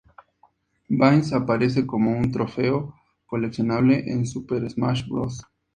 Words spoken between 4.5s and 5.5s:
Smash Bros.